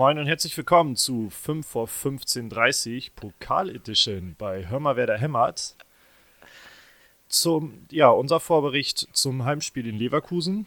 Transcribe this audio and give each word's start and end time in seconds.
Moin 0.00 0.18
und 0.18 0.26
herzlich 0.26 0.56
willkommen 0.56 0.96
zu 0.96 1.28
5 1.28 1.66
vor 1.66 1.86
15.30 1.86 3.10
Pokal 3.14 3.68
Edition 3.68 4.34
bei 4.38 4.66
Hör 4.66 4.80
mal, 4.80 4.96
wer 4.96 5.06
da 5.06 5.14
hämmert. 5.14 5.76
Zum, 7.28 7.84
ja, 7.90 8.08
unser 8.08 8.40
Vorbericht 8.40 9.08
zum 9.12 9.44
Heimspiel 9.44 9.86
in 9.86 9.98
Leverkusen. 9.98 10.64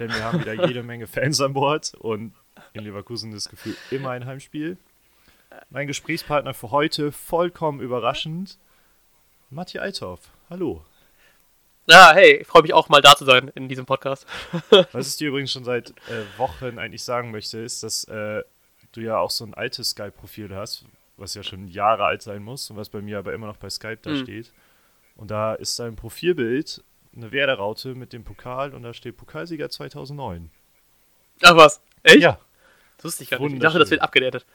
Denn 0.00 0.08
wir 0.08 0.24
haben 0.24 0.40
wieder 0.40 0.52
jede 0.66 0.82
Menge 0.82 1.06
Fans 1.06 1.40
an 1.40 1.52
Bord 1.52 1.94
und 1.94 2.34
in 2.72 2.82
Leverkusen 2.82 3.32
ist 3.32 3.44
das 3.44 3.50
Gefühl 3.52 3.76
immer 3.92 4.10
ein 4.10 4.26
Heimspiel. 4.26 4.78
Mein 5.70 5.86
Gesprächspartner 5.86 6.54
für 6.54 6.72
heute, 6.72 7.12
vollkommen 7.12 7.78
überraschend, 7.78 8.58
Matti 9.48 9.78
Althoff. 9.78 10.32
Hallo. 10.50 10.84
Ja, 11.86 12.12
hey, 12.14 12.36
ich 12.36 12.46
freue 12.46 12.62
mich 12.62 12.72
auch 12.72 12.88
mal 12.88 13.02
da 13.02 13.14
zu 13.14 13.24
sein 13.24 13.50
in 13.54 13.68
diesem 13.68 13.84
Podcast. 13.84 14.26
Was 14.92 15.08
ich 15.08 15.16
dir 15.16 15.28
übrigens 15.28 15.52
schon 15.52 15.64
seit 15.64 15.90
äh, 15.90 16.38
Wochen 16.38 16.78
eigentlich 16.78 17.04
sagen 17.04 17.30
möchte, 17.30 17.58
ist, 17.58 17.82
dass 17.82 18.04
äh, 18.04 18.42
du 18.92 19.00
ja 19.00 19.18
auch 19.18 19.30
so 19.30 19.44
ein 19.44 19.54
altes 19.54 19.90
Skype-Profil 19.90 20.54
hast, 20.54 20.86
was 21.16 21.34
ja 21.34 21.42
schon 21.42 21.68
Jahre 21.68 22.04
alt 22.04 22.22
sein 22.22 22.42
muss 22.42 22.70
und 22.70 22.76
was 22.76 22.88
bei 22.88 23.00
mir 23.00 23.18
aber 23.18 23.34
immer 23.34 23.46
noch 23.46 23.56
bei 23.56 23.68
Skype 23.68 23.98
da 24.02 24.10
mhm. 24.10 24.22
steht. 24.22 24.52
Und 25.16 25.30
da 25.30 25.54
ist 25.54 25.78
dein 25.78 25.94
Profilbild 25.94 26.82
eine 27.14 27.32
Werderaute 27.32 27.94
mit 27.94 28.12
dem 28.12 28.24
Pokal 28.24 28.74
und 28.74 28.82
da 28.82 28.94
steht 28.94 29.16
Pokalsieger 29.16 29.68
2009. 29.68 30.50
Ach 31.42 31.56
was, 31.56 31.80
echt? 32.02 32.20
Ja. 32.20 32.38
Das 32.96 33.04
wusste 33.04 33.24
ich 33.24 33.30
gar 33.30 33.40
nicht. 33.40 33.54
Ich 33.54 33.60
dachte, 33.60 33.78
das 33.78 33.90
wird 33.90 34.00
abgedatet. 34.00 34.46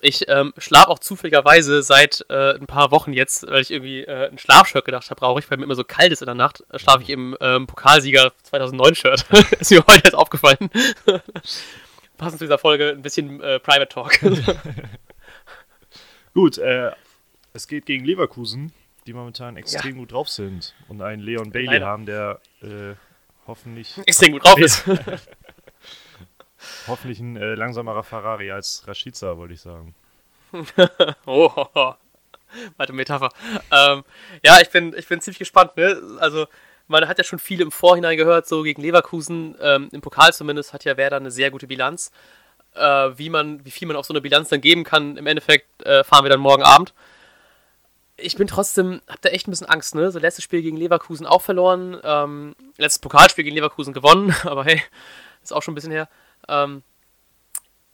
Ich 0.00 0.28
ähm, 0.28 0.52
schlafe 0.58 0.88
auch 0.88 1.00
zufälligerweise 1.00 1.82
seit 1.82 2.24
äh, 2.28 2.54
ein 2.54 2.66
paar 2.66 2.90
Wochen 2.92 3.12
jetzt, 3.12 3.46
weil 3.48 3.62
ich 3.62 3.70
irgendwie 3.70 4.02
äh, 4.02 4.28
einen 4.28 4.38
Schlafshirt 4.38 4.84
gedacht 4.84 5.10
habe, 5.10 5.18
brauche 5.18 5.40
ich, 5.40 5.50
weil 5.50 5.58
mir 5.58 5.64
immer 5.64 5.74
so 5.74 5.82
kalt 5.82 6.12
ist 6.12 6.22
in 6.22 6.26
der 6.26 6.36
Nacht, 6.36 6.62
äh, 6.70 6.78
schlafe 6.78 7.02
ich 7.02 7.10
im 7.10 7.36
ähm, 7.40 7.66
Pokalsieger 7.66 8.32
2009-Shirt. 8.50 9.26
ist 9.60 9.70
mir 9.70 9.84
heute 9.86 10.02
jetzt 10.04 10.14
aufgefallen. 10.14 10.70
Passend 12.16 12.38
zu 12.38 12.44
dieser 12.44 12.58
Folge 12.58 12.90
ein 12.90 13.02
bisschen 13.02 13.40
äh, 13.40 13.58
Private 13.58 13.88
Talk. 13.88 14.20
gut, 16.34 16.58
äh, 16.58 16.92
es 17.52 17.66
geht 17.66 17.86
gegen 17.86 18.04
Leverkusen, 18.04 18.72
die 19.06 19.12
momentan 19.12 19.56
extrem 19.56 19.92
ja. 19.92 19.98
gut 19.98 20.12
drauf 20.12 20.28
sind 20.28 20.74
und 20.88 21.02
einen 21.02 21.22
Leon 21.22 21.50
Bailey 21.50 21.66
Leider. 21.66 21.86
haben, 21.86 22.06
der 22.06 22.40
äh, 22.62 22.94
hoffentlich 23.46 23.98
extrem 24.06 24.32
gut 24.32 24.44
drauf 24.44 24.58
ist. 24.58 24.84
Hoffentlich 26.86 27.20
ein 27.20 27.36
äh, 27.36 27.54
langsamerer 27.54 28.02
Ferrari 28.02 28.50
als 28.50 28.84
Rashica, 28.86 29.36
wollte 29.36 29.54
ich 29.54 29.60
sagen. 29.60 29.94
oh, 31.26 31.50
oh. 31.74 31.94
Warte, 32.76 32.92
Metapher. 32.92 33.30
Ähm, 33.70 34.04
ja, 34.42 34.60
ich 34.60 34.70
bin, 34.70 34.94
ich 34.96 35.06
bin 35.06 35.20
ziemlich 35.20 35.38
gespannt. 35.38 35.76
Ne? 35.76 36.00
Also, 36.20 36.46
man 36.86 37.06
hat 37.06 37.18
ja 37.18 37.24
schon 37.24 37.38
viel 37.38 37.60
im 37.60 37.70
Vorhinein 37.70 38.16
gehört, 38.16 38.48
so 38.48 38.62
gegen 38.62 38.80
Leverkusen, 38.80 39.54
ähm, 39.60 39.88
im 39.92 40.00
Pokal 40.00 40.32
zumindest, 40.32 40.72
hat 40.72 40.84
ja 40.84 40.96
Werder 40.96 41.16
eine 41.16 41.30
sehr 41.30 41.50
gute 41.50 41.66
Bilanz. 41.66 42.10
Äh, 42.74 43.10
wie, 43.16 43.28
man, 43.28 43.64
wie 43.64 43.70
viel 43.70 43.86
man 43.86 43.96
auf 43.96 44.06
so 44.06 44.14
eine 44.14 44.20
Bilanz 44.20 44.48
dann 44.48 44.60
geben 44.60 44.84
kann, 44.84 45.16
im 45.16 45.26
Endeffekt 45.26 45.84
äh, 45.84 46.04
fahren 46.04 46.24
wir 46.24 46.30
dann 46.30 46.40
morgen 46.40 46.62
Abend. 46.62 46.94
Ich 48.16 48.36
bin 48.36 48.46
trotzdem, 48.46 49.00
hab 49.06 49.20
da 49.20 49.28
echt 49.28 49.46
ein 49.46 49.52
bisschen 49.52 49.68
Angst, 49.68 49.94
ne? 49.94 50.10
So 50.10 50.18
letztes 50.18 50.44
Spiel 50.44 50.62
gegen 50.62 50.76
Leverkusen 50.76 51.26
auch 51.26 51.42
verloren, 51.42 52.00
ähm, 52.02 52.56
letztes 52.76 53.00
Pokalspiel 53.00 53.44
gegen 53.44 53.56
Leverkusen 53.56 53.92
gewonnen, 53.92 54.34
aber 54.44 54.64
hey, 54.64 54.82
ist 55.42 55.52
auch 55.52 55.62
schon 55.62 55.72
ein 55.72 55.76
bisschen 55.76 55.92
her. 55.92 56.08
Ähm, 56.46 56.82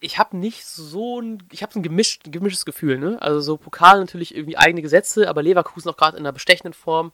ich 0.00 0.18
habe 0.18 0.36
nicht 0.36 0.66
so 0.66 1.20
ein, 1.20 1.42
ich 1.50 1.62
habe 1.62 1.78
ein 1.78 1.82
gemischt, 1.82 2.24
gemischtes 2.30 2.66
Gefühl, 2.66 2.98
ne? 2.98 3.16
Also 3.22 3.40
so 3.40 3.56
Pokal 3.56 4.00
natürlich 4.00 4.34
irgendwie 4.34 4.58
eigene 4.58 4.82
Gesetze, 4.82 5.28
aber 5.28 5.42
Leverkusen 5.42 5.90
auch 5.90 5.96
gerade 5.96 6.16
in 6.16 6.22
einer 6.22 6.32
bestechenden 6.32 6.74
Form. 6.74 7.12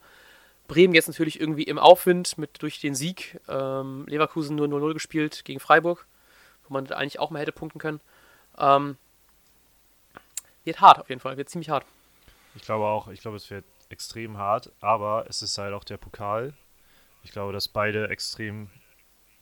Bremen 0.66 0.94
jetzt 0.94 1.08
natürlich 1.08 1.40
irgendwie 1.40 1.64
im 1.64 1.78
Aufwind 1.78 2.38
mit 2.38 2.62
durch 2.62 2.80
den 2.80 2.94
Sieg. 2.94 3.40
Ähm, 3.48 4.06
Leverkusen 4.06 4.56
nur 4.56 4.66
0-0 4.66 4.92
gespielt 4.94 5.44
gegen 5.44 5.60
Freiburg, 5.60 6.06
wo 6.66 6.72
man 6.72 6.86
eigentlich 6.92 7.18
auch 7.18 7.30
mal 7.30 7.40
hätte 7.40 7.52
punkten 7.52 7.78
können. 7.78 8.00
Ähm, 8.58 8.96
wird 10.64 10.80
hart 10.80 10.98
auf 10.98 11.08
jeden 11.08 11.20
Fall, 11.20 11.36
wird 11.36 11.48
ziemlich 11.48 11.70
hart. 11.70 11.84
Ich 12.54 12.62
glaube 12.62 12.86
auch, 12.86 13.08
ich 13.08 13.20
glaube, 13.20 13.36
es 13.36 13.50
wird 13.50 13.64
extrem 13.88 14.36
hart, 14.36 14.72
aber 14.80 15.26
es 15.28 15.42
ist 15.42 15.58
halt 15.58 15.74
auch 15.74 15.84
der 15.84 15.96
Pokal. 15.96 16.54
Ich 17.22 17.32
glaube, 17.32 17.52
dass 17.52 17.68
beide 17.68 18.08
extrem 18.08 18.70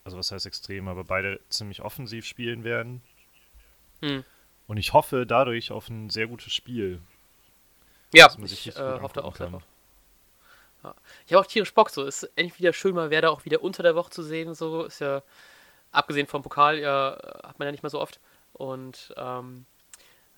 also 0.04 0.19
was 0.19 0.32
heißt 0.32 0.47
extrem, 0.47 0.88
aber 0.88 1.04
beide 1.04 1.41
ziemlich 1.48 1.82
offensiv 1.82 2.26
spielen 2.26 2.64
werden. 2.64 3.03
Hm. 4.03 4.25
Und 4.66 4.76
ich 4.76 4.92
hoffe 4.92 5.26
dadurch 5.26 5.70
auf 5.70 5.88
ein 5.88 6.10
sehr 6.10 6.26
gutes 6.26 6.53
Spiel. 6.53 7.00
Ja, 8.12 8.31
ich 8.42 8.69
äh, 8.69 9.00
hoffe 9.00 9.25
auch 9.25 9.37
darauf. 9.37 9.62
Ja. 10.82 10.94
Ich 11.26 11.32
habe 11.32 11.44
auch 11.44 11.48
tierisch 11.48 11.75
Bock, 11.75 11.91
so 11.91 12.04
ist 12.04 12.25
endlich 12.37 12.58
wieder 12.58 12.72
schön, 12.72 12.94
mal 12.94 13.10
Werder 13.10 13.32
auch 13.32 13.44
wieder 13.44 13.62
unter 13.62 13.82
der 13.82 13.94
Woche 13.94 14.10
zu 14.10 14.22
sehen, 14.22 14.54
so 14.54 14.84
ist 14.84 15.00
ja, 15.00 15.22
abgesehen 15.91 16.26
vom 16.26 16.42
Pokal, 16.42 16.78
ja, 16.78 17.19
hat 17.42 17.58
man 17.58 17.66
ja 17.66 17.72
nicht 17.72 17.82
mal 17.82 17.88
so 17.88 18.00
oft 18.00 18.20
und 18.53 19.12
ähm, 19.16 19.66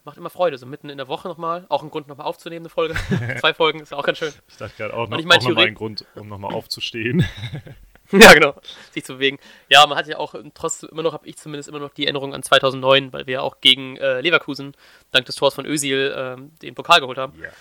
macht 0.04 0.16
immer 0.16 0.31
Freude, 0.31 0.56
so 0.56 0.66
mitten 0.66 0.88
in 0.88 0.97
der 0.97 1.09
Woche 1.09 1.28
nochmal, 1.28 1.66
auch 1.69 1.82
ein 1.82 1.91
Grund 1.91 2.09
nochmal 2.09 2.26
aufzunehmen, 2.26 2.65
eine 2.65 2.70
Folge, 2.70 2.94
zwei 3.41 3.53
Folgen, 3.53 3.81
ist 3.81 3.93
ja 3.93 3.99
auch 3.99 4.04
ganz 4.04 4.19
schön. 4.19 4.32
Ich 4.49 4.56
dachte 4.56 4.75
gerade 4.76 4.94
auch, 4.94 5.09
noch, 5.09 5.19
ich 5.19 5.26
mein, 5.26 5.38
auch 5.38 5.49
nochmal 5.49 5.66
ein 5.66 5.75
Grund, 5.75 6.06
um 6.15 6.28
nochmal 6.28 6.54
aufzustehen. 6.54 7.25
Ja, 8.21 8.34
genau. 8.34 8.54
Sich 8.93 9.04
zu 9.04 9.15
bewegen. 9.15 9.38
Ja, 9.69 9.87
man 9.87 9.97
hat 9.97 10.09
ja 10.09 10.19
auch 10.19 10.34
trotzdem 10.54 10.91
immer 10.91 11.03
noch, 11.03 11.12
habe 11.12 11.26
ich 11.28 11.37
zumindest 11.37 11.69
immer 11.69 11.78
noch 11.78 11.91
die 11.91 12.04
Erinnerung 12.04 12.34
an 12.34 12.43
2009, 12.43 13.12
weil 13.12 13.26
wir 13.26 13.34
ja 13.34 13.41
auch 13.41 13.60
gegen 13.60 13.97
äh, 13.97 14.21
Leverkusen 14.21 14.75
dank 15.12 15.26
des 15.26 15.37
Tors 15.37 15.54
von 15.54 15.66
Özil 15.66 16.15
ähm, 16.16 16.53
den 16.62 16.75
Pokal 16.75 17.00
geholt 17.00 17.19
haben. 17.19 17.38
Yeah. 17.38 17.53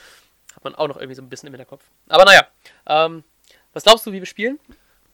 Hat 0.56 0.64
man 0.64 0.76
auch 0.76 0.88
noch 0.88 0.98
irgendwie 0.98 1.16
so 1.16 1.22
ein 1.22 1.30
bisschen 1.30 1.48
im 1.48 1.54
Hinterkopf. 1.54 1.84
Aber 2.08 2.26
naja, 2.26 2.48
ähm, 2.88 3.24
was 3.74 3.84
glaubst 3.84 4.06
du, 4.06 4.12
wie 4.12 4.20
wir 4.20 4.26
spielen? 4.26 4.60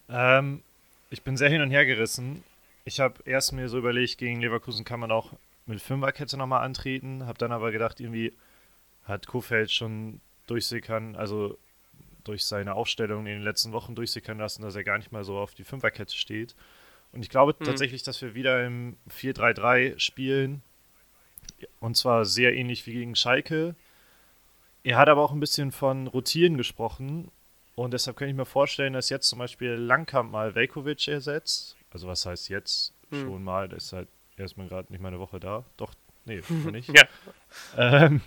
Ähm, 0.10 0.64
ich 1.10 1.22
bin 1.22 1.38
sehr 1.38 1.50
hin 1.50 1.62
und 1.62 1.72
her 1.72 1.86
gerissen. 1.86 2.44
Ich 2.86 3.00
habe 3.00 3.16
erst 3.26 3.52
mir 3.52 3.68
so 3.68 3.78
überlegt, 3.78 4.18
gegen 4.18 4.42
Leverkusen 4.42 4.86
kann 4.86 5.00
man 5.00 5.12
auch 5.12 5.32
mit 5.66 5.82
Fünferkette 5.82 6.38
nochmal 6.38 6.64
antreten, 6.64 7.26
habe 7.26 7.38
dann 7.38 7.52
aber 7.52 7.72
gedacht, 7.72 8.00
irgendwie 8.00 8.34
hat 9.06 9.28
Kofeld 9.28 9.72
schon 9.72 10.22
durchsickern, 10.48 11.16
also 11.16 11.58
durch 12.26 12.44
seine 12.44 12.76
Aufstellung 12.76 13.26
in 13.26 13.34
den 13.34 13.42
letzten 13.44 13.72
Wochen 13.72 13.96
durchsickern 13.96 14.38
lassen, 14.38 14.62
dass 14.62 14.76
er 14.76 14.84
gar 14.84 14.98
nicht 14.98 15.12
mal 15.12 15.24
so 15.24 15.38
auf 15.38 15.54
die 15.54 15.64
Fünferkette 15.64 16.16
steht. 16.16 16.56
Und 17.14 17.22
ich 17.22 17.30
glaube 17.30 17.56
mhm. 17.58 17.64
tatsächlich, 17.64 18.04
dass 18.04 18.22
wir 18.22 18.36
wieder 18.36 18.66
im 18.66 18.98
4-3-3 19.10 19.98
spielen. 20.00 20.62
Und 21.80 21.96
zwar 21.96 22.26
sehr 22.26 22.54
ähnlich 22.54 22.86
wie 22.86 22.94
gegen 22.94 23.16
Schalke. 23.16 23.76
Er 24.84 24.98
hat 24.98 25.10
aber 25.10 25.24
auch 25.24 25.32
ein 25.32 25.40
bisschen 25.40 25.72
von 25.72 26.08
Rotieren 26.08 26.58
gesprochen. 26.58 27.32
Und 27.76 27.94
deshalb 27.94 28.18
könnte 28.18 28.32
ich 28.32 28.38
mir 28.38 28.46
vorstellen, 28.46 28.94
dass 28.94 29.10
jetzt 29.10 29.28
zum 29.28 29.40
Beispiel 29.40 29.72
Langkamp 29.72 30.32
mal 30.32 30.56
Velkovic 30.56 31.08
ersetzt. 31.08 31.76
Also 31.92 32.08
was 32.08 32.26
heißt 32.26 32.50
jetzt 32.50 32.94
mhm. 33.10 33.22
schon 33.22 33.44
mal? 33.44 33.70
Der 33.70 33.78
ist 33.78 33.94
halt 33.94 34.08
erstmal 34.38 34.68
gerade 34.68 34.92
nicht 34.92 35.02
mal 35.02 35.10
eine 35.10 35.20
Woche 35.20 35.40
da. 35.40 35.66
Doch, 35.78 35.94
nee, 36.26 36.42
nicht. 36.72 36.90
ja. 36.90 37.04
Ähm, 37.78 38.22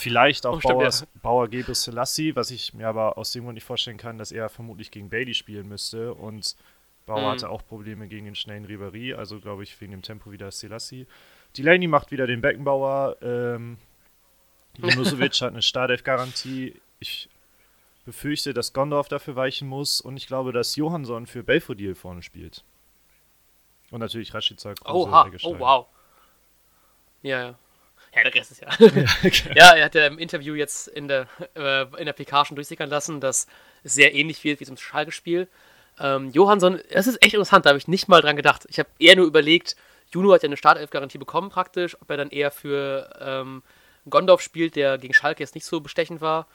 Vielleicht 0.00 0.46
auch 0.46 0.56
oh, 0.64 0.68
Bauer, 0.68 0.90
stimmt, 0.90 1.10
ja. 1.14 1.20
Bauer 1.22 1.48
Gebre 1.48 1.74
Selassie, 1.74 2.34
was 2.34 2.50
ich 2.50 2.72
mir 2.72 2.88
aber 2.88 3.18
aus 3.18 3.32
dem 3.32 3.44
Grund 3.44 3.54
nicht 3.54 3.64
vorstellen 3.64 3.98
kann, 3.98 4.16
dass 4.16 4.32
er 4.32 4.48
vermutlich 4.48 4.90
gegen 4.90 5.10
Bailey 5.10 5.34
spielen 5.34 5.68
müsste. 5.68 6.14
Und 6.14 6.56
Bauer 7.04 7.20
mhm. 7.20 7.32
hatte 7.32 7.50
auch 7.50 7.66
Probleme 7.66 8.08
gegen 8.08 8.24
den 8.24 8.34
schnellen 8.34 8.66
Ribéry, 8.66 9.14
also 9.14 9.40
glaube 9.40 9.62
ich 9.62 9.78
wegen 9.80 9.92
dem 9.92 10.02
Tempo 10.02 10.32
wieder 10.32 10.50
Selassie. 10.50 11.06
Delaney 11.56 11.86
macht 11.86 12.12
wieder 12.12 12.26
den 12.26 12.40
Beckenbauer. 12.40 13.16
Ähm, 13.20 13.76
Junusovic 14.78 15.40
hat 15.42 15.52
eine 15.52 15.62
Startelf-Garantie. 15.62 16.80
Ich 16.98 17.28
befürchte, 18.06 18.54
dass 18.54 18.72
Gondorf 18.72 19.08
dafür 19.08 19.36
weichen 19.36 19.68
muss. 19.68 20.00
Und 20.00 20.16
ich 20.16 20.26
glaube, 20.26 20.52
dass 20.52 20.76
Johansson 20.76 21.26
für 21.26 21.42
Belfodil 21.42 21.94
vorne 21.94 22.22
spielt. 22.22 22.64
Und 23.90 24.00
natürlich 24.00 24.32
Rashica 24.32 24.74
Kruse, 24.74 25.10
oh, 25.10 25.48
oh, 25.48 25.58
wow. 25.58 25.86
Ja, 27.22 27.42
ja. 27.42 27.58
Ja, 28.14 28.24
der 28.24 28.34
Rest 28.34 28.50
ist 28.50 28.60
ja. 28.60 28.68
Ja, 28.78 29.04
okay. 29.24 29.52
ja, 29.54 29.74
er 29.76 29.84
hat 29.84 29.94
ja 29.94 30.06
im 30.06 30.18
Interview 30.18 30.54
jetzt 30.54 30.88
in 30.88 31.06
der, 31.08 31.26
äh, 31.54 31.82
in 31.98 32.06
der 32.06 32.12
PK 32.12 32.44
schon 32.44 32.56
durchsickern 32.56 32.90
lassen, 32.90 33.20
dass 33.20 33.46
es 33.84 33.94
sehr 33.94 34.14
ähnlich 34.14 34.42
wird 34.42 34.60
wie 34.60 34.64
zum 34.64 34.76
Schalke-Spiel. 34.76 35.48
Ähm, 35.98 36.30
Johansson, 36.30 36.80
das 36.92 37.06
ist 37.06 37.22
echt 37.22 37.34
interessant, 37.34 37.66
da 37.66 37.70
habe 37.70 37.78
ich 37.78 37.88
nicht 37.88 38.08
mal 38.08 38.20
dran 38.20 38.36
gedacht. 38.36 38.66
Ich 38.68 38.78
habe 38.78 38.88
eher 38.98 39.16
nur 39.16 39.26
überlegt, 39.26 39.76
Juno 40.12 40.32
hat 40.32 40.42
ja 40.42 40.48
eine 40.48 40.56
Startelf-Garantie 40.56 41.18
bekommen 41.18 41.50
praktisch, 41.50 42.00
ob 42.00 42.10
er 42.10 42.16
dann 42.16 42.30
eher 42.30 42.50
für 42.50 43.14
ähm, 43.20 43.62
Gondorf 44.08 44.40
spielt, 44.40 44.76
der 44.76 44.98
gegen 44.98 45.14
Schalke 45.14 45.42
jetzt 45.42 45.54
nicht 45.54 45.66
so 45.66 45.80
bestechend 45.80 46.20
war. 46.20 46.46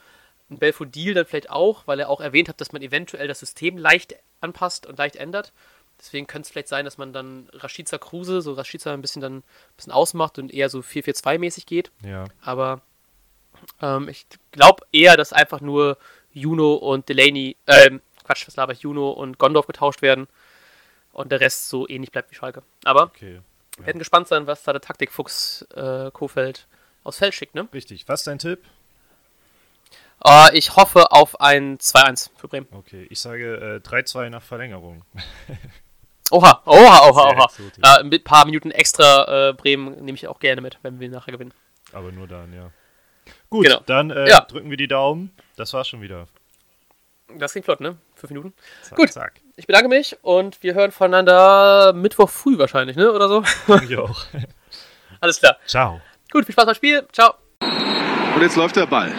Ein 0.50 0.58
Belfodil 0.58 1.14
dann 1.14 1.26
vielleicht 1.26 1.50
auch, 1.50 1.86
weil 1.86 2.00
er 2.00 2.10
auch 2.10 2.20
erwähnt 2.20 2.48
hat, 2.48 2.60
dass 2.60 2.72
man 2.72 2.82
eventuell 2.82 3.28
das 3.28 3.40
System 3.40 3.78
leicht 3.78 4.16
anpasst 4.40 4.86
und 4.86 4.98
leicht 4.98 5.16
ändert. 5.16 5.52
Deswegen 5.98 6.26
könnte 6.26 6.46
es 6.46 6.50
vielleicht 6.52 6.68
sein, 6.68 6.84
dass 6.84 6.98
man 6.98 7.12
dann 7.12 7.48
Rashica 7.52 7.98
Kruse, 7.98 8.42
so 8.42 8.52
Rashica 8.52 8.92
ein 8.92 9.00
bisschen 9.00 9.22
dann 9.22 9.38
ein 9.38 9.44
bisschen 9.76 9.92
ausmacht 9.92 10.38
und 10.38 10.52
eher 10.52 10.68
so 10.68 10.80
4-4-2-mäßig 10.80 11.66
geht. 11.66 11.90
Ja. 12.02 12.24
Aber 12.42 12.82
ähm, 13.80 14.08
ich 14.08 14.26
glaube 14.52 14.84
eher, 14.92 15.16
dass 15.16 15.32
einfach 15.32 15.60
nur 15.60 15.98
Juno 16.32 16.74
und 16.74 17.08
Delaney, 17.08 17.56
ähm, 17.66 18.02
Quatsch, 18.24 18.46
was 18.46 18.56
laber 18.56 18.72
ich, 18.72 18.80
Juno 18.80 19.10
und 19.10 19.38
Gondorf 19.38 19.66
getauscht 19.66 20.02
werden 20.02 20.26
und 21.12 21.32
der 21.32 21.40
Rest 21.40 21.68
so 21.68 21.88
ähnlich 21.88 22.12
bleibt 22.12 22.30
wie 22.30 22.34
Schalke. 22.34 22.62
Aber 22.84 23.04
okay, 23.04 23.36
ja. 23.36 23.40
wir 23.78 23.86
werden 23.86 23.98
gespannt 23.98 24.28
sein, 24.28 24.46
was 24.46 24.62
da 24.62 24.72
der 24.72 24.82
Taktikfuchs 24.82 25.62
äh, 25.74 26.10
Kofeld 26.10 26.66
aus 27.04 27.18
Feld 27.18 27.34
schickt, 27.34 27.54
ne? 27.54 27.68
Richtig. 27.72 28.06
Was 28.08 28.20
ist 28.20 28.26
dein 28.26 28.38
Tipp? 28.38 28.62
Uh, 30.24 30.48
ich 30.52 30.76
hoffe 30.76 31.12
auf 31.12 31.40
ein 31.40 31.78
2-1 31.78 32.30
für 32.36 32.48
Bremen. 32.48 32.66
Okay, 32.70 33.06
ich 33.10 33.20
sage 33.20 33.80
äh, 33.84 33.88
3-2 33.88 34.30
nach 34.30 34.42
Verlängerung. 34.42 35.04
Oha, 36.30 36.62
oha, 36.66 37.08
oha, 37.08 37.28
oha. 37.30 37.46
Ja, 37.84 38.02
mit 38.02 38.22
ein 38.22 38.24
paar 38.24 38.44
Minuten 38.46 38.70
extra 38.70 39.48
äh, 39.50 39.52
Bremen 39.52 39.92
nehme 40.04 40.16
ich 40.16 40.26
auch 40.28 40.38
gerne 40.40 40.60
mit, 40.60 40.78
wenn 40.82 40.98
wir 41.00 41.08
nachher 41.08 41.32
gewinnen. 41.32 41.52
Aber 41.92 42.10
nur 42.12 42.26
dann, 42.26 42.52
ja. 42.52 42.70
Gut, 43.50 43.64
Genau. 43.66 43.80
dann 43.86 44.10
äh, 44.10 44.28
Ja. 44.28 44.40
drücken 44.40 44.70
wir 44.70 44.76
die 44.76 44.88
Daumen. 44.88 45.30
Das 45.56 45.72
war's 45.72 45.88
schon 45.88 46.00
wieder. 46.02 46.26
Das 47.38 47.52
ging 47.54 47.62
flott, 47.62 47.80
ne? 47.80 47.96
Fünf 48.14 48.30
Minuten. 48.30 48.54
Zack, 48.82 48.98
Gut. 48.98 49.12
zack. 49.12 49.34
Ich 49.56 49.66
bedanke 49.66 49.88
mich 49.88 50.16
und 50.22 50.62
wir 50.62 50.74
hören 50.74 50.92
voneinander 50.92 51.92
Mittwoch 51.92 52.28
früh 52.30 52.58
wahrscheinlich, 52.58 52.96
ne? 52.96 53.10
Oder 53.12 53.28
so. 53.28 53.42
Ich 53.82 53.96
auch. 53.96 54.24
Alles 55.20 55.38
klar. 55.40 55.56
Ciao. 55.66 56.00
Gut, 56.30 56.44
viel 56.44 56.52
Spaß 56.52 56.66
beim 56.66 56.74
Spiel. 56.74 57.06
Ciao. 57.12 57.34
Und 57.60 58.42
jetzt 58.42 58.56
läuft 58.56 58.76
der 58.76 58.86
Ball. 58.86 59.12